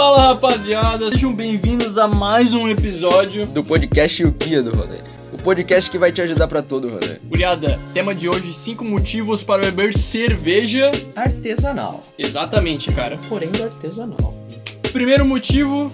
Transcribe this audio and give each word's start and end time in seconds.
Fala 0.00 0.28
rapaziada, 0.28 1.10
sejam 1.10 1.30
bem-vindos 1.34 1.98
a 1.98 2.08
mais 2.08 2.54
um 2.54 2.66
episódio. 2.66 3.44
do 3.44 3.62
podcast 3.62 4.24
O 4.24 4.32
Guia 4.32 4.62
do 4.62 4.74
Rolê. 4.74 4.96
O 5.30 5.36
podcast 5.36 5.90
que 5.90 5.98
vai 5.98 6.10
te 6.10 6.22
ajudar 6.22 6.48
pra 6.48 6.62
todo 6.62 6.88
o 6.88 6.90
rolê. 6.92 7.16
Curiada, 7.28 7.78
tema 7.92 8.14
de 8.14 8.26
hoje: 8.26 8.54
5 8.54 8.82
motivos 8.82 9.42
para 9.42 9.60
beber 9.60 9.92
cerveja. 9.92 10.90
Artesanal. 11.14 12.02
Exatamente, 12.16 12.90
cara. 12.90 13.18
Porém 13.28 13.50
do 13.50 13.62
artesanal. 13.62 14.34
Primeiro 14.90 15.26
motivo, 15.26 15.92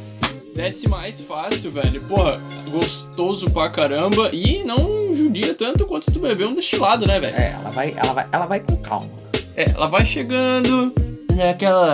desce 0.55 0.89
mais 0.89 1.21
fácil, 1.21 1.73
velho. 1.73 2.01
Porra, 2.03 2.41
gostoso 2.71 3.51
pra 3.51 3.69
caramba 3.71 4.31
e 4.33 4.63
não 4.63 5.17
judia 5.17 5.53
tanto 5.53 5.85
quanto 5.85 6.13
tu 6.13 6.21
beber 6.21 6.47
um 6.47 6.55
destilado, 6.55 7.09
né, 7.09 7.19
velho? 7.19 7.37
É, 7.37 7.55
ela 7.61 7.71
vai, 7.71 7.93
ela 7.97 8.13
vai, 8.13 8.27
ela 8.31 8.47
vai 8.47 8.61
com 8.61 8.77
calma. 8.77 9.11
É, 9.57 9.69
ela 9.69 9.89
vai 9.89 10.07
chegando, 10.07 10.93
É 11.37 11.51
aquela 11.51 11.93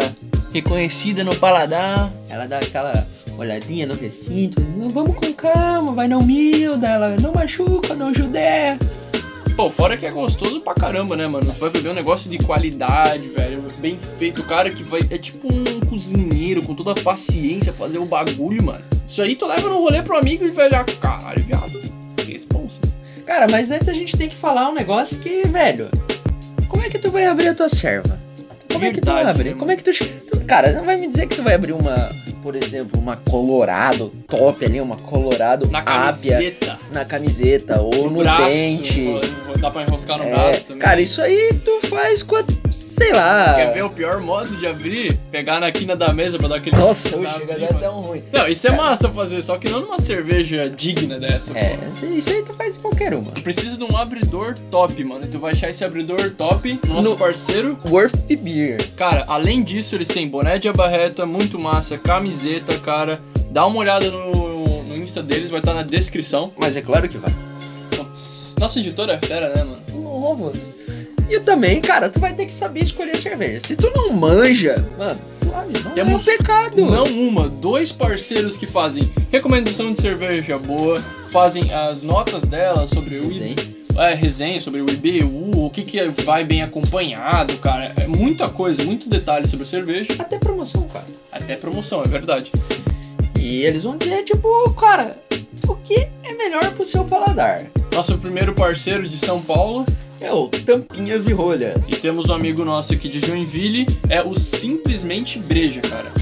reconhecida 0.52 1.24
no 1.24 1.34
paladar. 1.37 2.12
Ela 2.29 2.47
dá 2.47 2.59
aquela 2.59 3.06
olhadinha 3.38 3.87
no 3.87 3.95
recinto. 3.95 4.61
"Não, 4.77 4.88
Vamos 4.91 5.16
com 5.16 5.33
calma, 5.33 5.92
vai 5.92 6.06
na 6.09 6.19
humilda. 6.19 6.87
Ela 6.88 7.16
não 7.20 7.33
machuca, 7.33 7.95
não 7.95 8.15
judeia. 8.15 8.78
Pô, 9.56 9.70
fora 9.70 9.97
que 9.98 10.06
é 10.06 10.11
gostoso 10.11 10.61
pra 10.62 10.73
caramba, 10.75 11.15
né, 11.15 11.27
mano? 11.27 11.52
Tu 11.52 11.59
vai 11.61 11.69
beber 11.69 11.91
um 11.91 11.95
negócio 11.95 12.30
de 12.30 12.38
qualidade, 12.38 13.28
velho, 13.28 13.62
bem 13.78 13.98
feito. 14.19 14.41
O 14.41 14.45
cara 14.45 14.70
que 14.70 14.83
vai. 14.83 15.01
É 15.11 15.19
tipo 15.19 15.47
um 15.52 15.80
cozinheiro 15.80 16.62
com 16.62 16.75
toda 16.75 16.92
a 16.92 16.95
paciência 17.03 17.73
fazer 17.73 17.98
o 17.98 18.06
bagulho, 18.06 18.62
mano. 18.62 18.83
Isso 19.06 19.20
aí 19.20 19.37
tu 19.37 19.47
leva 19.47 19.69
no 19.69 19.78
rolê 19.78 20.00
pro 20.00 20.16
amigo 20.16 20.45
e 20.47 20.50
olhar, 20.59 20.84
caralho, 21.00 21.42
viado. 21.42 21.80
Responsa. 22.27 22.80
Cara, 23.27 23.47
mas 23.50 23.70
antes 23.70 23.89
a 23.89 23.92
gente 23.92 24.16
tem 24.16 24.28
que 24.28 24.37
falar 24.37 24.70
um 24.70 24.75
negócio 24.75 25.19
que, 25.19 25.47
velho. 25.47 25.91
Como 26.69 26.83
é 26.83 26.89
que 26.89 26.98
tu 26.98 27.11
vai 27.11 27.27
abrir 27.27 27.48
a 27.48 27.55
tua 27.55 27.69
serva? 27.69 28.19
Como 28.83 28.91
é 28.91 28.92
que 28.94 29.00
tu 29.00 29.11
abre? 29.11 29.50
né, 29.50 29.56
Como 29.58 29.70
é 29.70 29.77
que 29.77 29.84
tu, 29.84 29.91
tu- 29.92 30.41
Cara, 30.47 30.72
não 30.72 30.84
vai 30.84 30.97
me 30.97 31.06
dizer 31.06 31.27
que 31.27 31.36
tu 31.36 31.42
vai 31.42 31.55
abrir 31.55 31.72
uma, 31.72 32.11
por 32.42 32.56
exemplo, 32.56 32.98
uma 33.00 33.16
Colorado 33.16 34.12
top 34.28 34.64
ali, 34.64 34.80
uma 34.80 34.97
Colorado 34.97 35.69
Na 35.70 35.78
ápia 35.78 36.33
camiseta. 36.33 36.78
na 36.92 37.05
camiseta 37.05 37.80
ou 37.80 38.10
no, 38.10 38.19
braço. 38.20 38.44
dente. 38.50 39.06
Dá 39.60 39.70
pra 39.70 39.83
enroscar 39.83 40.19
no 40.19 40.25
É, 40.25 40.30
braço 40.30 40.64
também. 40.66 40.80
cara, 40.80 41.00
isso 41.00 41.22
aí 41.22 41.55
tu 41.64 41.86
faz 41.86 42.22
com 42.22 42.36
a, 42.36 42.42
sei 42.92 43.12
lá. 43.12 43.54
Quer 43.54 43.72
ver 43.74 43.84
o 43.84 43.90
pior 43.90 44.20
modo 44.20 44.56
de 44.56 44.66
abrir? 44.66 45.16
Pegar 45.30 45.60
na 45.60 45.70
quina 45.72 45.96
da 45.96 46.12
mesa 46.12 46.38
pra 46.38 46.48
dar 46.48 46.56
aquele. 46.56 46.76
Nossa, 46.76 47.08
chega 47.10 47.30
abrir, 47.30 47.64
até 47.64 47.74
tão 47.74 48.00
ruim. 48.00 48.22
Não, 48.32 48.46
isso 48.48 48.66
é 48.66 48.70
Cara. 48.70 48.82
massa 48.82 49.08
fazer, 49.10 49.42
só 49.42 49.56
que 49.58 49.68
não 49.68 49.80
numa 49.80 49.98
cerveja 50.00 50.68
digna 50.68 51.18
dessa. 51.18 51.56
É, 51.58 51.76
pô. 51.76 51.86
isso- 52.14 52.30
aí 52.32 52.42
tu 52.42 52.52
faz 52.54 52.76
em 52.76 52.80
qualquer 52.80 53.14
uma. 53.14 53.32
Tu 53.32 53.42
precisa 53.42 53.76
de 53.76 53.84
um 53.84 53.96
abridor 53.96 54.54
top, 54.70 55.02
mano. 55.04 55.24
E 55.24 55.28
tu 55.28 55.38
vai 55.38 55.52
achar 55.52 55.70
esse 55.70 55.84
abridor 55.84 56.30
top 56.32 56.78
no 56.86 56.94
nosso 56.94 57.10
No- 57.10 57.16
parceiro. 57.16 57.78
Worth 57.88 58.14
Beer. 58.40 58.78
Cara, 58.96 59.24
além 59.28 59.62
disso, 59.62 59.94
eles 59.94 60.08
têm 60.08 60.28
boné 60.28 60.58
de 60.58 60.68
abarreta, 60.68 61.24
muito 61.26 61.58
massa, 61.58 61.96
camiseta, 61.98 62.76
cara. 62.78 63.20
Dá 63.50 63.66
uma 63.66 63.78
olhada 63.78 64.10
no, 64.10 64.82
no 64.84 64.96
Insta 64.96 65.22
deles, 65.22 65.50
vai 65.50 65.60
estar 65.60 65.74
na 65.74 65.82
descrição. 65.82 66.52
Mas 66.58 66.76
é 66.76 66.80
claro 66.82 67.08
que 67.08 67.18
vai. 67.18 67.32
Nossa 68.58 68.78
editora 68.78 69.14
é 69.14 69.26
fera, 69.26 69.48
né, 69.54 69.64
mano? 69.64 69.82
Novos. 70.02 70.74
E 71.33 71.41
também, 71.41 71.80
cara, 71.80 72.11
tu 72.11 72.20
vai 72.20 72.34
ter 72.34 72.44
que 72.44 72.52
saber 72.52 72.83
escolher 72.83 73.16
cerveja. 73.16 73.66
Se 73.66 73.75
tu 73.75 73.91
não 73.97 74.12
manja, 74.12 74.86
mano, 74.98 75.19
suave, 75.42 75.72
não 75.83 75.91
Temos 75.92 76.12
é 76.12 76.16
um 76.16 76.36
pecado. 76.36 76.84
Não 76.84 77.05
uma, 77.05 77.48
dois 77.48 77.91
parceiros 77.91 78.58
que 78.58 78.66
fazem 78.66 79.11
recomendação 79.30 79.94
de 79.94 80.03
cerveja 80.03 80.58
boa, 80.58 81.03
fazem 81.30 81.72
as 81.72 82.03
notas 82.03 82.42
dela 82.42 82.86
sobre 82.86 83.16
o 83.16 83.28
Resenha. 83.28 83.56
É, 83.97 84.12
resenha 84.12 84.60
sobre 84.60 84.83
o 84.83 84.86
IBU, 84.91 85.64
o 85.64 85.70
que, 85.70 85.83
que 85.83 86.06
vai 86.22 86.44
bem 86.44 86.62
acompanhado, 86.62 87.56
cara. 87.56 87.94
É 87.97 88.06
muita 88.06 88.50
coisa, 88.50 88.84
muito 88.84 89.08
detalhe 89.08 89.48
sobre 89.48 89.64
cerveja. 89.64 90.12
Até 90.19 90.38
promoção, 90.38 90.86
cara. 90.88 91.06
Até 91.33 91.56
promoção, 91.56 92.03
é 92.03 92.09
verdade. 92.09 92.53
E 93.41 93.62
eles 93.62 93.84
vão 93.84 93.97
dizer, 93.97 94.22
tipo, 94.25 94.70
cara, 94.75 95.16
o 95.66 95.76
que 95.76 96.09
é 96.22 96.34
melhor 96.34 96.70
pro 96.72 96.84
seu 96.84 97.06
paladar? 97.06 97.64
Nosso 97.91 98.19
primeiro 98.19 98.53
parceiro 98.54 99.09
de 99.09 99.16
São 99.16 99.41
Paulo, 99.41 99.87
É 100.22 100.33
o 100.33 100.47
Tampinhas 100.47 101.27
e 101.27 101.33
Rolhas. 101.33 101.91
e 101.91 101.97
temos 101.97 102.28
um 102.28 102.33
amigo 102.33 102.65
nosso 102.65 102.93
aqui 102.93 103.09
de 103.09 103.19
Joinville, 103.19 103.87
é 104.09 104.22
o 104.22 104.37
Simplesmente 104.37 105.37
Breja, 105.41 105.81
cara. 105.81 106.12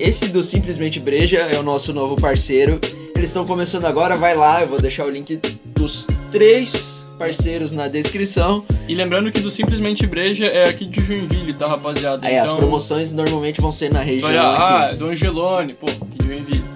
Esse 0.00 0.26
do 0.28 0.42
Simplesmente 0.42 0.98
Breja 0.98 1.38
é 1.38 1.56
o 1.56 1.62
nosso 1.62 1.92
novo 1.92 2.16
parceiro. 2.16 2.80
Eles 3.14 3.30
estão 3.30 3.46
começando 3.46 3.84
agora, 3.84 4.16
vai 4.16 4.34
lá, 4.34 4.62
eu 4.62 4.66
vou 4.66 4.80
deixar 4.80 5.06
o 5.06 5.10
link 5.10 5.40
dos 5.76 6.08
três 6.32 7.06
parceiros 7.16 7.70
na 7.70 7.86
descrição. 7.86 8.64
E 8.88 8.96
lembrando 8.96 9.30
que 9.30 9.38
do 9.38 9.50
Simplesmente 9.50 10.06
Breja 10.08 10.46
é 10.46 10.68
aqui 10.68 10.84
de 10.84 11.00
Joinville, 11.00 11.54
tá, 11.54 11.68
rapaziada? 11.68 12.26
Aí 12.26 12.36
as 12.36 12.50
promoções 12.52 13.12
normalmente 13.12 13.60
vão 13.60 13.70
ser 13.70 13.92
na 13.92 14.00
região 14.00 14.28
Olha, 14.28 14.42
ah, 14.42 14.86
aqui. 14.86 14.96
do 14.96 15.06
Angelone, 15.06 15.74
pô, 15.74 15.86
aqui 15.86 16.18
de 16.18 16.26
Joinville. 16.26 16.69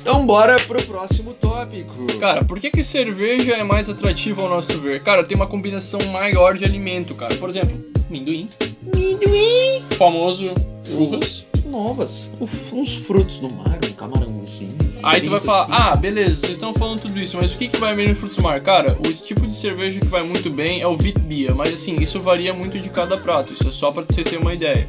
Então 0.00 0.26
bora 0.26 0.56
pro 0.60 0.82
próximo 0.82 1.34
tópico. 1.34 2.06
Cara, 2.18 2.44
por 2.44 2.58
que 2.58 2.70
que 2.70 2.82
cerveja 2.82 3.52
é 3.54 3.62
mais 3.62 3.88
atrativa 3.88 4.42
ao 4.42 4.48
nosso 4.48 4.78
ver? 4.80 5.02
Cara, 5.02 5.22
tem 5.24 5.36
uma 5.36 5.46
combinação 5.46 6.00
maior 6.10 6.56
de 6.56 6.64
alimento, 6.64 7.14
cara. 7.14 7.34
Por 7.34 7.48
exemplo, 7.48 7.78
amendoim, 8.08 8.48
Amendoim. 8.92 9.82
famoso 9.92 10.52
churras. 10.84 11.44
Novas. 11.66 12.30
Uf, 12.40 12.74
uns 12.74 12.94
frutos 12.96 13.38
do 13.38 13.48
mar, 13.54 13.78
um 13.88 13.92
camarãozinho. 13.92 14.76
Aí 15.04 15.20
tu 15.20 15.30
vai 15.30 15.38
falar, 15.40 15.66
fresquinho. 15.66 15.88
ah, 15.92 15.96
beleza, 15.96 16.34
vocês 16.40 16.52
estão 16.52 16.74
falando 16.74 17.00
tudo 17.02 17.18
isso, 17.20 17.36
mas 17.36 17.54
o 17.54 17.58
que 17.58 17.68
que 17.68 17.76
vai 17.76 17.94
bem 17.94 18.08
no 18.08 18.16
frutos 18.16 18.36
do 18.36 18.42
mar? 18.42 18.60
Cara, 18.60 18.96
o 18.98 19.12
tipo 19.12 19.46
de 19.46 19.54
cerveja 19.54 20.00
que 20.00 20.06
vai 20.06 20.22
muito 20.24 20.50
bem 20.50 20.80
é 20.80 20.86
o 20.86 20.96
Vitbia, 20.96 21.54
mas 21.54 21.72
assim, 21.72 21.94
isso 22.00 22.20
varia 22.20 22.52
muito 22.52 22.78
de 22.80 22.88
cada 22.88 23.16
prato, 23.16 23.52
isso 23.52 23.68
é 23.68 23.72
só 23.72 23.92
pra 23.92 24.02
você 24.02 24.24
ter 24.24 24.36
uma 24.38 24.52
ideia. 24.52 24.88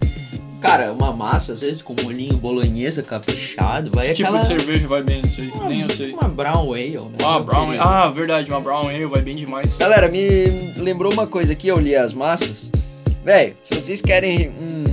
Cara, 0.61 0.93
uma 0.93 1.11
massa, 1.11 1.53
às 1.53 1.59
vezes, 1.61 1.81
com 1.81 1.95
molinho 2.03 2.37
bolonhesa 2.37 3.01
caprichado, 3.01 3.89
vai 3.91 4.07
Que 4.07 4.13
tipo 4.13 4.29
aquela... 4.29 4.41
de 4.41 4.47
cerveja 4.47 4.87
vai 4.87 5.01
bem 5.01 5.21
nisso 5.23 5.41
aí? 5.41 5.49
Uma, 5.49 5.67
Nem 5.67 5.81
eu 5.81 5.89
sei. 5.89 6.11
Uma 6.13 6.29
brown 6.29 6.71
ale, 6.73 6.91
né? 6.91 7.17
Ah, 7.25 7.39
brown 7.39 7.69
ale. 7.71 7.79
Ah, 7.79 8.09
verdade, 8.09 8.49
uma 8.49 8.61
brown 8.61 8.87
ale 8.87 9.05
vai 9.07 9.21
bem 9.21 9.35
demais. 9.35 9.77
Galera, 9.77 10.07
me 10.07 10.71
lembrou 10.77 11.11
uma 11.11 11.25
coisa 11.25 11.53
aqui, 11.53 11.67
eu 11.67 11.79
li 11.79 11.95
as 11.95 12.13
massas. 12.13 12.71
Véi, 13.25 13.55
se 13.63 13.73
vocês 13.73 14.01
querem 14.01 14.49
um, 14.49 14.83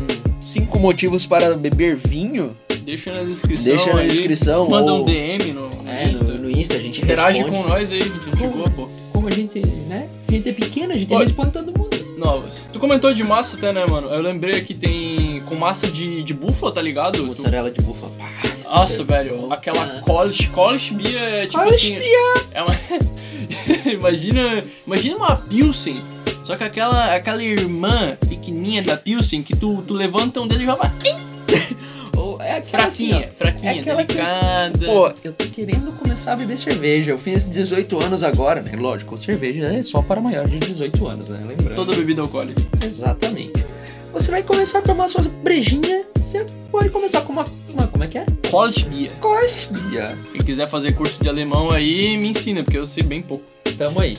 cinco 0.41 0.79
motivos 0.79 1.27
para 1.27 1.55
beber 1.55 1.95
vinho, 1.97 2.57
Deixa 2.83 3.13
na 3.13 3.23
descrição. 3.23 3.65
Deixa 3.67 3.93
na 3.93 4.01
aí, 4.01 4.09
descrição, 4.09 4.71
Manda 4.71 4.95
ou- 4.95 5.03
um 5.03 5.05
DM 5.05 5.53
no, 5.53 5.69
no 5.69 5.91
é, 5.91 6.05
Insta. 6.05 6.25
no, 6.33 6.39
no 6.39 6.51
Insta 6.51 6.75
a 6.75 6.79
gente 6.79 7.03
Interage 7.03 7.41
responde. 7.41 7.63
com 7.63 7.69
nós 7.69 7.93
aí, 7.93 8.01
a 8.01 8.05
gente 8.05 8.27
não 8.31 8.39
chegou, 8.39 8.71
pô. 8.71 8.89
Como 9.13 9.29
a 9.29 9.31
gente, 9.31 9.61
né? 9.87 10.09
A 10.27 10.33
gente 10.33 10.49
é 10.49 10.53
pequeno, 10.55 10.95
a 10.95 10.97
gente 10.97 11.13
Oi. 11.13 11.23
responde 11.23 11.51
todo 11.51 11.67
mundo. 11.79 11.89
Novas. 12.17 12.69
Tu 12.73 12.79
comentou 12.81 13.13
de 13.13 13.23
massa 13.23 13.59
até, 13.59 13.73
né, 13.75 13.85
mano? 13.87 14.09
Eu 14.09 14.23
lembrei 14.23 14.63
que 14.63 14.73
tem 14.73 15.18
com 15.41 15.55
massa 15.55 15.87
de, 15.87 16.23
de 16.23 16.35
búfala, 16.35 16.73
tá 16.73 16.83
ligado? 16.83 17.25
Mussarela 17.25 17.71
de 17.71 17.81
búfala. 17.81 18.13
Pá, 18.19 18.29
Nossa, 18.65 19.05
velho, 19.05 19.37
bom, 19.37 19.53
aquela. 19.53 20.03
Polish, 20.03 20.47
Polish 20.49 20.91
Beer 20.93 21.23
é 21.23 21.47
tipo 21.47 21.63
Polish 21.63 21.97
assim. 21.97 22.01
É 22.53 22.63
uma. 22.63 22.77
imagina. 23.93 24.65
Imagina 24.87 25.17
uma 25.17 25.37
Pilsen. 25.37 25.97
Só 26.45 26.57
que 26.57 26.65
aquela, 26.65 27.15
aquela 27.15 27.43
irmã 27.43 28.17
pequenininha 28.29 28.83
da 28.83 28.97
Pilsen 28.97 29.43
que 29.43 29.55
tu, 29.55 29.83
tu 29.87 29.93
levanta 29.93 30.41
um 30.41 30.47
dedo 30.47 30.63
e 30.63 30.67
já 30.67 30.75
vai. 30.75 30.91
É 32.41 32.57
aquela 32.59 32.85
Fraquinha, 32.85 33.17
assim, 33.19 33.29
fraquinha, 33.37 33.73
é 33.73 33.79
aquela 33.81 34.05
que- 34.05 34.15
delicada. 34.15 34.87
Pô, 34.87 35.13
eu 35.25 35.33
tô 35.33 35.45
querendo 35.47 35.93
começar 35.99 36.33
a 36.33 36.37
beber 36.37 36.57
cerveja. 36.57 37.11
Eu 37.11 37.19
fiz 37.19 37.49
18 37.49 38.03
anos 38.03 38.23
agora, 38.23 38.63
né? 38.63 38.73
Lógico, 38.77 39.19
cerveja 39.19 39.65
é 39.67 39.83
só 39.83 40.01
para 40.01 40.21
maior 40.21 40.47
de 40.49 40.59
18 40.59 41.07
anos, 41.07 41.29
né? 41.29 41.41
Lembrando. 41.47 41.75
Toda 41.77 41.95
bebida 41.95 42.23
alcoólica. 42.23 42.63
Exatamente. 42.85 43.65
Você 44.13 44.31
vai 44.31 44.43
começar 44.43 44.79
a 44.81 44.83
tomar 44.83 45.09
sua 45.09 45.23
brejinha, 45.23 46.03
você 46.23 46.45
pode 46.71 46.89
começar 46.91 47.21
com 47.23 47.33
uma, 47.33 47.45
uma 47.69 47.87
como 47.87 48.05
é 48.05 48.07
que 48.09 48.19
é? 48.19 48.25
Beer. 48.25 49.11
Cosbia. 49.21 50.19
Quem 50.33 50.43
quiser 50.43 50.69
fazer 50.69 50.93
curso 50.95 51.23
de 51.23 51.29
alemão 51.29 51.71
aí, 51.71 52.17
me 52.17 52.29
ensina, 52.29 52.63
porque 52.63 52.79
eu 52.79 52.87
sei 52.87 53.03
bem 53.03 53.23
pouco. 53.23 53.45
Tamo 53.77 54.01
aí. 54.01 54.19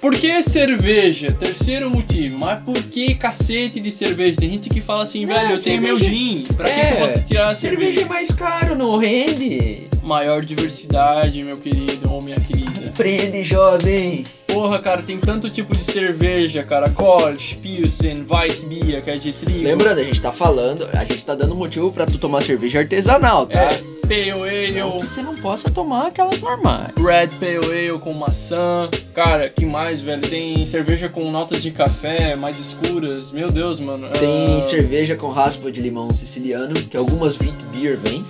Por 0.00 0.14
que 0.14 0.42
cerveja? 0.42 1.32
Terceiro 1.32 1.90
motivo. 1.90 2.38
Mas 2.38 2.62
por 2.62 2.80
que 2.82 3.14
cacete 3.14 3.80
de 3.80 3.90
cerveja? 3.90 4.36
Tem 4.36 4.50
gente 4.50 4.68
que 4.70 4.80
fala 4.80 5.02
assim, 5.02 5.26
Não, 5.26 5.34
velho, 5.34 5.52
eu 5.54 5.62
tenho 5.62 5.82
meu 5.82 5.98
cerveja- 5.98 6.18
gin. 6.18 6.44
Pra 6.56 6.64
que 6.66 6.70
É, 6.80 6.92
que 6.92 7.02
eu 7.02 7.06
vou 7.14 7.22
tirar 7.24 7.48
a 7.48 7.54
Cerveja 7.54 7.82
cerveja? 7.86 8.06
é 8.06 8.08
mais 8.08 8.30
caro, 8.30 8.76
não 8.76 8.96
rende. 8.98 9.88
Maior 10.02 10.44
diversidade, 10.44 11.42
meu 11.42 11.56
querido 11.56 12.10
ou 12.10 12.22
minha 12.22 12.38
querida. 12.38 12.92
Prende, 12.96 13.42
jovem. 13.42 14.24
Porra, 14.56 14.78
cara, 14.78 15.02
tem 15.02 15.18
tanto 15.18 15.50
tipo 15.50 15.76
de 15.76 15.84
cerveja, 15.84 16.62
cara. 16.62 16.88
Kolsch, 16.88 17.54
Pilsen, 17.56 18.24
Weissbier, 18.26 19.02
que 19.04 19.10
é 19.10 19.16
de 19.18 19.30
trigo. 19.32 19.62
Lembrando, 19.62 19.98
a 19.98 20.02
gente 20.02 20.18
tá 20.18 20.32
falando, 20.32 20.88
a 20.94 21.04
gente 21.04 21.22
tá 21.26 21.34
dando 21.34 21.54
motivo 21.54 21.92
pra 21.92 22.06
tu 22.06 22.16
tomar 22.16 22.40
cerveja 22.42 22.78
artesanal, 22.78 23.46
tá? 23.46 23.60
É, 23.64 23.78
Pale 24.08 24.30
Ale, 24.30 24.72
Não 24.80 24.96
que 24.96 25.06
você 25.06 25.20
não 25.20 25.36
possa 25.36 25.70
tomar 25.70 26.06
aquelas 26.06 26.40
normais. 26.40 26.88
Red 26.96 27.28
Pale 27.38 27.56
Ale 27.90 27.98
com 27.98 28.14
maçã. 28.14 28.88
Cara, 29.12 29.50
que 29.50 29.66
mais, 29.66 30.00
velho? 30.00 30.22
Tem 30.22 30.64
cerveja 30.64 31.10
com 31.10 31.30
notas 31.30 31.62
de 31.62 31.70
café 31.70 32.34
mais 32.34 32.58
escuras. 32.58 33.32
Meu 33.32 33.50
Deus, 33.50 33.78
mano. 33.78 34.08
Tem 34.18 34.56
Ah, 34.56 34.62
cerveja 34.62 35.16
com 35.16 35.28
raspa 35.28 35.70
de 35.70 35.82
limão 35.82 36.14
siciliano, 36.14 36.72
que 36.74 36.96
algumas 36.96 37.36
Vit 37.36 37.54
Beer 37.74 37.98
vem. 37.98 38.24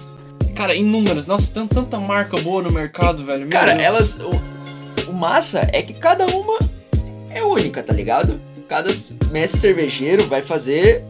Cara, 0.57 0.75
inúmeras. 0.75 1.29
Nossa, 1.29 1.53
tem 1.53 1.69
tanta 1.69 2.01
marca 2.01 2.37
boa 2.39 2.63
no 2.63 2.73
mercado, 2.73 3.23
velho. 3.25 3.43
Meu 3.43 3.51
Cara, 3.51 3.75
Deus. 3.75 3.83
elas. 3.85 4.19
O, 5.17 5.19
o 5.19 5.21
massa 5.21 5.67
é 5.73 5.81
que 5.81 5.95
cada 5.95 6.27
uma 6.27 6.59
é 7.31 7.43
única, 7.43 7.83
tá 7.83 7.93
ligado? 7.93 8.41
Cada 8.69 8.91
mestre 9.31 9.61
cervejeiro 9.61 10.25
vai 10.27 10.43
fazer 10.43 11.05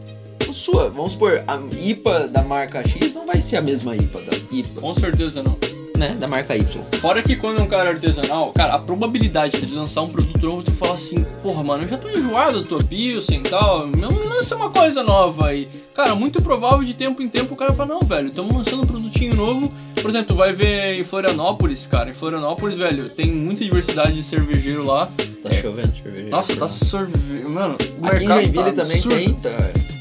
a 0.47 0.53
sua. 0.53 0.89
Vamos 0.89 1.13
supor, 1.13 1.43
a 1.47 1.59
IPA 1.79 2.27
da 2.27 2.41
marca 2.41 2.87
X 2.87 3.13
não 3.13 3.25
vai 3.25 3.41
ser 3.41 3.57
a 3.57 3.61
mesma 3.61 3.95
IPA 3.95 4.21
da 4.21 4.37
IPA, 4.51 4.81
Com 4.81 4.93
certeza 4.93 5.43
não. 5.43 5.57
né? 5.97 6.15
Da 6.19 6.27
marca 6.27 6.55
Y. 6.55 6.83
Fora 7.01 7.21
que 7.23 7.35
quando 7.35 7.59
é 7.59 7.63
um 7.63 7.67
cara 7.67 7.89
artesanal, 7.89 8.51
cara, 8.53 8.75
a 8.75 8.79
probabilidade 8.79 9.59
dele 9.59 9.75
lançar 9.75 10.03
um 10.03 10.09
produto 10.09 10.45
novo, 10.45 10.63
tu 10.63 10.71
fala 10.71 10.93
assim, 10.93 11.25
porra, 11.41 11.63
mano, 11.63 11.83
eu 11.83 11.87
já 11.87 11.97
tô 11.97 12.07
enjoado 12.07 12.63
tua 12.63 12.83
Pilsen 12.83 13.39
e 13.39 13.43
tal, 13.43 13.87
me 13.87 14.01
lança 14.01 14.55
uma 14.55 14.69
coisa 14.69 15.03
nova 15.03 15.47
aí. 15.47 15.67
Cara, 15.95 16.13
muito 16.13 16.41
provável 16.41 16.83
de 16.85 16.93
tempo 16.93 17.21
em 17.21 17.27
tempo 17.27 17.55
o 17.55 17.57
cara 17.57 17.73
fala, 17.73 17.95
não, 17.95 18.01
velho, 18.01 18.27
estamos 18.27 18.55
lançando 18.55 18.83
um 18.83 18.87
produtinho 18.87 19.35
novo. 19.35 19.73
Por 20.07 20.11
exemplo, 20.11 20.27
tu 20.27 20.35
vai 20.35 20.53
ver 20.53 20.97
em 20.97 21.03
Florianópolis, 21.03 21.85
cara, 21.85 22.09
em 22.09 22.13
Florianópolis, 22.13 22.77
velho, 22.77 23.09
tem 23.09 23.25
muita 23.29 23.61
diversidade 23.65 24.13
de 24.13 24.23
cervejeiro 24.23 24.85
lá. 24.85 25.09
Tá 25.43 25.51
chovendo 25.51 25.93
cerveja. 25.93 26.29
Nossa, 26.29 26.55
tá 26.55 26.65
sorvendo, 26.65 27.49
mano, 27.49 27.75
o 28.01 28.05
Aqui 28.05 28.23
em 28.23 28.27
mercado 28.29 28.41
Joinville 28.41 28.71
tá 28.71 28.83
também 28.83 28.95
absurdo. 28.99 29.15
tem, 29.17 29.33
tá 29.33 29.49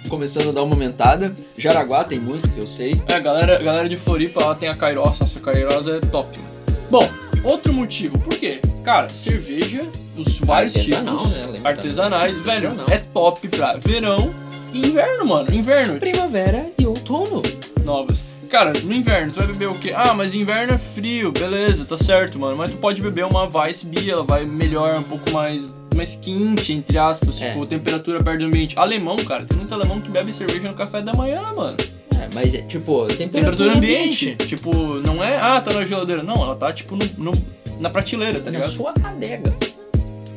começando 0.08 0.50
a 0.50 0.52
dar 0.52 0.62
uma 0.62 0.74
aumentada. 0.76 1.34
Jaraguá 1.58 2.04
tem 2.04 2.20
muito, 2.20 2.48
que 2.52 2.60
eu 2.60 2.68
sei. 2.68 3.02
É, 3.08 3.18
galera, 3.18 3.60
galera 3.60 3.88
de 3.88 3.96
Floripa 3.96 4.44
lá 4.44 4.54
tem 4.54 4.68
a 4.68 4.76
Kairos, 4.76 5.18
nossa, 5.18 5.40
a 5.40 5.42
Kairos 5.42 5.88
é 5.88 5.98
top. 5.98 6.38
mano. 6.38 6.50
Bom, 6.88 7.10
outro 7.42 7.72
motivo, 7.72 8.16
por 8.16 8.32
quê? 8.38 8.60
Cara, 8.84 9.08
cerveja, 9.08 9.82
os 10.16 10.38
vários 10.38 10.76
Artesanal, 10.76 11.16
tipos, 11.18 11.32
né? 11.36 11.46
Lembra 11.50 11.68
artesanais, 11.72 12.30
também. 12.30 12.44
velho, 12.44 12.68
Artesanal. 12.68 12.86
é 12.96 12.98
top 13.12 13.48
pra 13.48 13.76
verão 13.76 14.32
e 14.72 14.86
inverno, 14.86 15.26
mano, 15.26 15.52
inverno, 15.52 15.94
tipo, 15.94 16.06
Primavera 16.12 16.70
e 16.78 16.86
outono. 16.86 17.42
novas. 17.84 18.22
Cara, 18.50 18.72
no 18.84 18.92
inverno, 18.94 19.32
tu 19.32 19.38
vai 19.38 19.46
beber 19.48 19.68
o 19.68 19.74
quê? 19.74 19.92
Ah, 19.94 20.14
mas 20.14 20.34
inverno 20.34 20.74
é 20.74 20.78
frio, 20.78 21.32
beleza, 21.32 21.84
tá 21.84 21.98
certo, 21.98 22.38
mano, 22.38 22.56
mas 22.56 22.70
tu 22.70 22.76
pode 22.76 23.02
beber 23.02 23.24
uma 23.24 23.46
Beer, 23.84 24.10
ela 24.10 24.22
vai 24.22 24.44
melhor, 24.44 24.98
um 24.98 25.02
pouco 25.02 25.30
mais, 25.32 25.72
mais 25.94 26.14
quente, 26.14 26.72
entre 26.72 26.96
aspas, 26.96 27.40
É. 27.42 27.50
tipo, 27.52 27.66
temperatura 27.66 28.22
perto 28.22 28.40
do 28.40 28.46
ambiente. 28.46 28.78
Alemão, 28.78 29.16
cara, 29.16 29.44
tem 29.44 29.56
muito 29.58 29.74
alemão 29.74 30.00
que 30.00 30.08
bebe 30.08 30.32
cerveja 30.32 30.68
no 30.68 30.74
café 30.74 31.02
da 31.02 31.12
manhã, 31.12 31.42
mano. 31.54 31.76
É, 32.14 32.28
mas 32.34 32.54
é 32.54 32.62
tipo, 32.62 33.04
temperatura, 33.06 33.18
Temperatura 33.28 33.72
ambiente. 33.76 34.36
Tipo, 34.36 34.72
não 35.00 35.22
é, 35.22 35.36
ah, 35.38 35.60
tá 35.60 35.72
na 35.74 35.84
geladeira. 35.84 36.22
Não, 36.22 36.34
ela 36.42 36.54
tá, 36.56 36.72
tipo, 36.72 36.96
no, 36.96 37.04
no- 37.18 37.42
na 37.78 37.90
prateleira, 37.90 38.38
tá 38.40 38.50
Na 38.50 38.58
ligado? 38.58 38.70
sua 38.70 38.94
adega. 39.04 39.52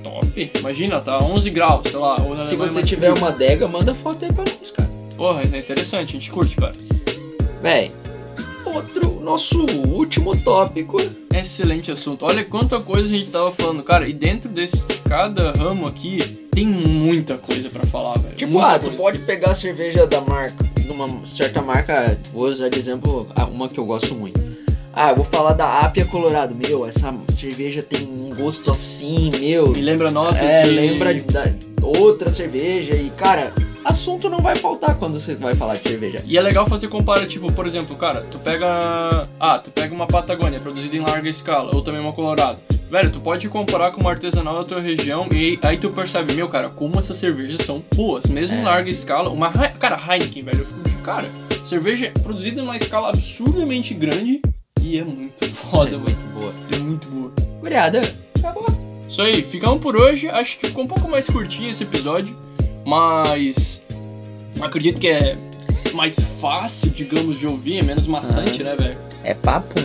Top. 0.04 0.52
Imagina, 0.60 1.00
tá 1.00 1.20
11 1.20 1.50
graus, 1.50 1.88
sei 1.90 2.00
lá. 2.00 2.18
Na 2.20 2.46
Se 2.46 2.56
você 2.56 2.82
tiver 2.84 3.12
frio. 3.12 3.18
uma 3.24 3.30
adega, 3.30 3.68
manda 3.68 3.94
foto 3.96 4.26
aí 4.26 4.32
pra 4.34 4.44
nós, 4.44 4.72
cara. 4.72 4.90
Porra, 5.16 5.42
é 5.42 5.58
interessante, 5.58 6.10
a 6.16 6.20
gente 6.20 6.32
curte, 6.32 6.56
cara. 6.56 6.72
Véi, 7.62 7.92
outro, 8.66 9.20
nosso 9.22 9.66
último 9.88 10.36
tópico. 10.38 10.98
Excelente 11.34 11.92
assunto. 11.92 12.26
Olha 12.26 12.44
quanta 12.44 12.80
coisa 12.80 13.06
a 13.14 13.18
gente 13.18 13.30
tava 13.30 13.52
falando, 13.52 13.84
cara. 13.84 14.08
E 14.08 14.14
dentro 14.14 14.50
desse, 14.50 14.86
de 14.86 14.96
cada 15.08 15.52
ramo 15.52 15.86
aqui, 15.88 16.20
tem 16.52 16.66
muita 16.66 17.38
coisa 17.38 17.70
pra 17.70 17.86
falar, 17.86 18.18
velho. 18.20 18.36
Tipo, 18.36 18.54
Muita 18.54 18.68
ah, 18.68 18.80
tu 18.80 18.86
coisa. 18.88 18.98
pode 18.98 19.20
pegar 19.20 19.52
a 19.52 19.56
cerveja 19.56 20.08
da 20.08 20.22
marca, 20.22 20.64
de 20.80 20.90
uma 20.90 21.26
certa 21.26 21.62
marca, 21.62 22.18
vou 22.34 22.48
usar 22.48 22.70
de 22.70 22.80
exemplo 22.80 23.28
ah, 23.36 23.46
uma 23.46 23.68
que 23.70 23.78
eu 23.80 23.86
gosto 23.86 24.16
muito. 24.16 24.40
Ah, 24.92 25.12
eu 25.12 25.18
vou 25.18 25.26
falar 25.26 25.54
da 25.54 25.82
Apia 25.82 26.04
Colorado. 26.04 26.56
Meu, 26.56 26.86
essa 26.86 27.14
cerveja 27.30 27.82
tem 27.84 28.02
um 28.08 28.34
gosto 28.36 28.72
assim, 28.72 29.32
meu. 29.40 29.70
Me 29.70 29.82
lembra 29.82 30.10
notas 30.12 30.42
É, 30.42 30.64
de... 30.64 30.72
lembra 30.72 31.14
da 31.14 31.54
outra 31.82 32.32
cerveja 32.32 32.96
e, 32.96 33.10
cara, 33.12 33.54
assunto 33.90 34.30
não 34.30 34.40
vai 34.42 34.56
faltar 34.56 34.96
quando 34.96 35.20
você 35.20 35.36
vai 35.36 35.54
falar 35.54 35.76
de 35.76 35.84
cerveja. 35.84 36.24
E 36.26 36.38
é 36.38 36.42
legal 36.42 36.66
fazer 36.66 36.88
comparativo, 36.88 37.52
por 37.52 37.66
exemplo, 37.68 37.96
cara, 37.96 38.26
tu 38.32 38.38
pega. 38.40 39.28
Ah, 39.40 39.60
tu 39.60 39.72
pega 39.72 39.94
uma 39.94 40.08
Patagônia 40.08 40.60
produzida 40.60 40.96
em 40.96 41.00
larga 41.02 41.30
escala, 41.30 41.72
ou 41.76 41.82
também 41.82 42.00
uma 42.02 42.14
Colorado. 42.14 42.60
Velho, 42.90 43.12
tu 43.12 43.20
pode 43.20 43.48
comparar 43.50 43.92
com 43.92 44.02
uma 44.02 44.10
artesanal 44.10 44.58
da 44.58 44.64
tua 44.64 44.82
região 44.82 45.28
e 45.32 45.60
aí 45.62 45.78
tu 45.78 45.92
percebe, 45.92 46.34
meu, 46.34 46.50
cara, 46.50 46.70
como 46.70 46.98
essas 46.98 47.18
cervejas 47.18 47.64
são 47.64 47.84
boas, 47.96 48.26
mesmo 48.26 48.58
em 48.58 48.62
É. 48.62 48.64
larga 48.64 48.90
escala. 48.90 49.30
Uma. 49.30 49.52
Cara, 49.80 49.96
Heineken, 49.96 50.44
velho, 50.44 50.60
eu 50.60 50.66
fico 50.66 50.90
de 50.90 50.96
cara. 51.04 51.30
Cerveja 51.64 52.12
produzida 52.24 52.60
em 52.62 52.64
uma 52.64 52.76
escala 52.76 53.10
absurdamente 53.10 53.94
grande 53.94 54.42
e 54.82 54.98
é 54.98 55.04
muito 55.04 55.46
foda, 55.54 55.90
é 55.90 55.98
mano. 55.98 56.04
muito 56.06 56.26
boa. 56.34 56.54
É 56.74 56.78
muito 56.78 57.08
boa. 57.10 57.32
Curiada, 57.60 58.02
acabou. 58.38 58.66
Isso 59.08 59.22
aí, 59.22 59.42
ficamos 59.44 59.80
por 59.80 59.96
hoje. 59.96 60.28
Acho 60.30 60.58
que 60.58 60.68
ficou 60.68 60.84
um 60.84 60.88
pouco 60.88 61.08
mais 61.10 61.28
curtinho 61.28 61.70
esse 61.70 61.84
episódio, 61.84 62.36
mas 62.90 63.84
acredito 64.60 65.00
que 65.00 65.08
é 65.08 65.38
mais 65.94 66.18
fácil, 66.42 66.90
digamos, 66.90 67.38
de 67.38 67.46
ouvir, 67.46 67.78
é 67.78 67.84
menos 67.84 68.08
maçante, 68.08 68.64
né, 68.64 68.76
velho? 68.76 68.98
É 69.24 69.36
papo. 69.36 69.76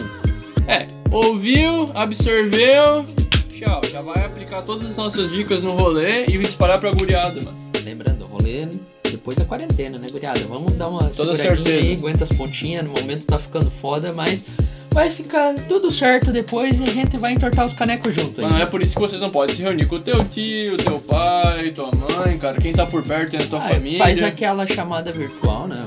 É, 0.66 0.86
ouviu, 1.10 1.86
absorveu, 1.94 3.04
tchau. 3.50 3.82
Já 3.92 4.00
vai 4.00 4.24
aplicar 4.24 4.62
todas 4.62 4.88
as 4.88 4.96
nossas 4.96 5.30
dicas 5.30 5.62
no 5.62 5.72
rolê 5.72 6.24
e 6.24 6.36
espalhar 6.36 6.80
pra 6.80 6.90
guriada, 6.92 7.42
mano. 7.42 7.58
Lembrando, 7.84 8.24
rolê 8.24 8.68
depois 9.10 9.36
da 9.36 9.44
quarentena, 9.44 9.98
né, 9.98 10.06
guriada? 10.10 10.40
Vamos 10.48 10.72
dar 10.72 10.88
uma 10.88 11.10
Toda 11.10 11.34
seguradinha 11.34 11.66
certeza. 11.66 11.76
aí, 11.76 11.92
aguenta 11.96 12.24
as 12.24 12.32
pontinhas, 12.32 12.84
no 12.84 12.90
momento 12.90 13.26
tá 13.26 13.38
ficando 13.38 13.70
foda, 13.70 14.14
mas 14.14 14.46
vai 14.94 15.10
ficar 15.10 15.54
tudo 15.68 15.90
certo 15.90 16.30
depois 16.30 16.80
e 16.80 16.84
a 16.84 16.86
gente 16.86 17.16
vai 17.18 17.32
entortar 17.32 17.64
os 17.66 17.72
canecos 17.72 18.14
junto 18.14 18.40
aí. 18.40 18.46
Mas 18.46 18.54
não 18.54 18.62
é 18.62 18.66
por 18.66 18.80
isso 18.80 18.94
que 18.94 19.00
vocês 19.00 19.20
não 19.20 19.28
podem 19.30 19.54
se 19.54 19.60
reunir 19.62 19.86
com 19.86 19.96
o 19.96 20.00
teu 20.00 20.24
tio, 20.24 20.76
teu 20.76 20.98
pai, 21.00 21.70
tua 21.72 21.90
mãe, 21.92 22.38
cara. 22.38 22.58
Quem 22.60 22.72
tá 22.72 22.86
por 22.86 23.02
perto 23.02 23.34
é 23.34 23.42
a 23.42 23.46
tua 23.46 23.58
Ah, 23.58 23.62
família. 23.62 23.98
Faz 23.98 24.22
aquela 24.22 24.66
chamada 24.66 25.10
virtual, 25.12 25.66
né? 25.66 25.84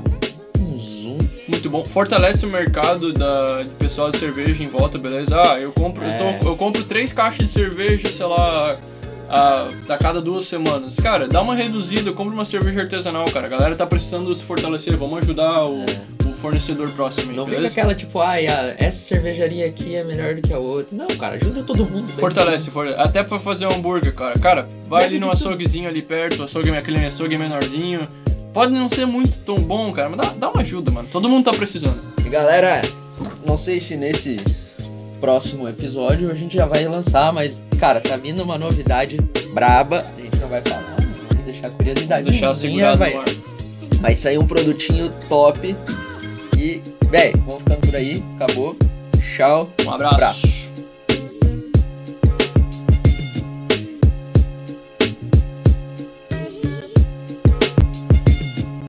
Um 0.60 0.78
zoom. 0.78 1.18
Muito 1.48 1.70
bom. 1.70 1.86
Fortalece 1.86 2.46
o 2.46 2.52
mercado 2.52 3.14
da, 3.14 3.64
de 3.64 3.70
pessoal 3.80 4.12
de 4.12 4.18
cerveja 4.18 4.62
em 4.62 4.68
volta, 4.68 4.98
beleza? 4.98 5.42
Ah, 5.42 5.60
eu 5.60 5.72
compro, 5.72 6.04
eu, 6.04 6.10
É. 6.10 6.34
tô- 6.34 6.50
eu 6.50 6.56
compro 6.58 6.84
três 6.84 7.14
caixas 7.14 7.46
de 7.46 7.52
cerveja, 7.52 8.10
sei 8.10 8.26
lá, 8.26 8.76
a, 9.30 9.70
a 9.88 9.98
cada 9.98 10.20
duas 10.22 10.44
semanas. 10.46 10.98
Cara, 11.00 11.28
dá 11.28 11.42
uma 11.42 11.56
reduzida, 11.56 12.12
compra 12.12 12.34
uma 12.34 12.46
cerveja 12.46 12.82
artesanal, 12.82 13.24
cara. 13.32 13.46
A 13.48 13.50
galera 13.50 13.76
tá 13.76 13.86
precisando 13.86 14.34
se 14.36 14.44
fortalecer, 14.44 14.98
vamos 14.98 15.20
ajudar 15.20 15.64
o, 15.66 15.84
o 15.86 16.17
fornecedor 16.38 16.90
próximo. 16.92 17.34
Não 17.34 17.46
fica 17.46 17.56
beleza? 17.58 17.74
aquela 17.74 17.94
tipo, 17.96 18.20
ai, 18.20 18.48
a- 18.48 18.76
essa 18.78 19.00
cervejaria 19.00 19.66
aqui 19.66 19.96
é 19.96 20.04
melhor 20.04 20.36
do 20.36 20.42
que 20.42 20.54
a 20.54 20.58
outra. 20.60 20.96
Não, 20.96 21.08
cara, 21.08 21.36
ajuda 21.36 21.64
todo 21.64 21.86
mundo. 21.86 22.08
Fortalece, 22.18 22.72
fortalece. 22.72 23.02
Até 23.02 23.24
pra 23.24 23.40
fazer 23.40 23.66
um 23.68 23.72
hambúrguer, 23.74 24.14
cara. 24.14 24.38
Cara, 24.40 24.68
vai 24.88 25.06
ali 25.06 25.20
no 25.20 25.28
de 25.28 25.32
tudo. 25.34 25.48
açouguezinho 25.50 25.90
ali 25.90 26.02
perto, 26.02 26.44
açougue, 26.44 26.70
aquele 26.72 27.06
açougue 27.06 27.38
menorzinho. 27.38 28.08
Pode 28.54 28.72
não 28.74 28.90
ser 28.90 29.06
muito 29.06 29.38
tão 29.40 29.56
bom, 29.56 29.92
cara, 29.92 30.10
mas 30.10 30.20
dá, 30.20 30.34
dá 30.38 30.50
uma 30.50 30.62
ajuda, 30.62 30.90
mano. 30.90 31.08
Todo 31.12 31.30
mundo 31.30 31.46
tá 31.46 31.52
precisando. 31.52 32.00
E 32.26 32.30
galera, 32.30 32.82
não 33.46 33.56
sei 33.58 33.80
se 33.80 33.96
nesse 33.96 34.38
próximo 35.20 35.68
episódio 35.68 36.32
a 36.32 36.34
gente 36.34 36.56
já 36.56 36.66
vai 36.66 36.88
lançar, 36.88 37.32
mas, 37.34 37.62
cara, 37.80 38.00
tá 38.00 38.16
vindo 38.18 38.42
uma 38.44 38.58
novidade 38.58 39.18
braba. 39.54 40.06
A 40.18 40.22
gente 40.22 40.38
não 40.38 40.48
vai 40.48 40.62
falar, 40.62 40.96
vamos 41.30 41.44
deixar 41.46 41.68
a 41.68 41.70
curiosidade. 41.72 42.24
Vamos 42.26 42.40
deixar 42.40 42.56
segurado 42.56 42.98
vai, 42.98 43.16
vai 44.00 44.16
sair 44.16 44.38
um 44.38 44.48
produtinho 44.48 45.12
top. 45.30 45.76
Véi, 47.10 47.32
vamos 47.46 47.60
ficando 47.60 47.82
por 47.82 47.96
aí. 47.96 48.24
Acabou. 48.36 48.76
Tchau. 49.36 49.70
Um 49.86 49.92
abraço. 49.92 50.16
Abraço. 50.16 50.67